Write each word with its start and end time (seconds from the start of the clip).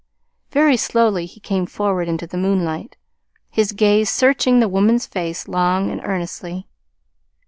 Very 0.49 0.77
slowly 0.77 1.27
he 1.27 1.39
came 1.39 1.67
forward 1.67 2.07
into 2.07 2.25
the 2.25 2.35
moonlight, 2.35 2.97
his 3.51 3.71
gaze 3.71 4.09
searching 4.09 4.59
the 4.59 4.67
woman's 4.67 5.05
face 5.05 5.47
long 5.47 5.91
and 5.91 6.01
earnestly. 6.03 6.67